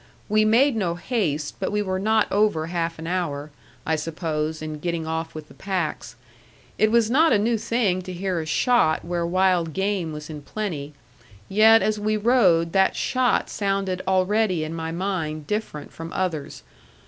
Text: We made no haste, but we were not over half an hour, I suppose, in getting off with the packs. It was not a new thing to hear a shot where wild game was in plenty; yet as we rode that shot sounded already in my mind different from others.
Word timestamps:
We 0.27 0.45
made 0.45 0.75
no 0.75 0.95
haste, 0.95 1.57
but 1.59 1.71
we 1.71 1.83
were 1.83 1.99
not 1.99 2.25
over 2.31 2.65
half 2.65 2.97
an 2.97 3.05
hour, 3.05 3.51
I 3.85 3.95
suppose, 3.95 4.59
in 4.59 4.79
getting 4.79 5.05
off 5.05 5.35
with 5.35 5.47
the 5.47 5.53
packs. 5.53 6.15
It 6.79 6.91
was 6.91 7.11
not 7.11 7.31
a 7.31 7.37
new 7.37 7.55
thing 7.59 8.01
to 8.01 8.11
hear 8.13 8.39
a 8.39 8.47
shot 8.47 9.05
where 9.05 9.27
wild 9.27 9.73
game 9.73 10.11
was 10.11 10.27
in 10.27 10.41
plenty; 10.41 10.95
yet 11.47 11.83
as 11.83 11.99
we 11.99 12.17
rode 12.17 12.71
that 12.71 12.95
shot 12.95 13.47
sounded 13.47 14.01
already 14.07 14.63
in 14.63 14.73
my 14.73 14.91
mind 14.91 15.45
different 15.45 15.93
from 15.93 16.11
others. 16.13 16.63